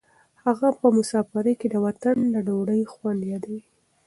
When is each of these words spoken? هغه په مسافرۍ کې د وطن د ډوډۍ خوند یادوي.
هغه 0.43 0.67
په 0.79 0.87
مسافرۍ 0.97 1.53
کې 1.59 1.67
د 1.71 1.75
وطن 1.85 2.17
د 2.33 2.35
ډوډۍ 2.47 2.81
خوند 2.93 3.21
یادوي. 3.31 3.61